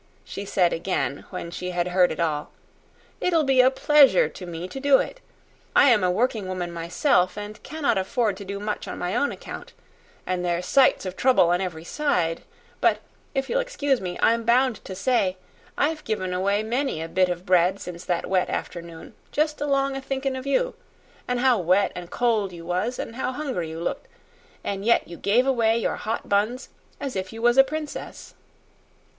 [0.25, 2.49] she said again when she had heard it all;
[3.19, 5.19] "it'll be a pleasure to me to do it.
[5.75, 9.31] I am a working woman myself and cannot afford to do much on my own
[9.31, 9.73] account,
[10.25, 12.41] and there's sights of trouble on every side;
[12.79, 12.97] but,
[13.35, 15.37] if you'll excuse me, I'm bound to say
[15.77, 20.01] I've given away many a bit of bread since that wet afternoon, just along o'
[20.01, 20.73] thinking of you
[21.27, 24.07] an' how wet an' cold you was, an' how hungry you looked;
[24.63, 28.33] an' yet you gave away your hot buns as if you was a princess."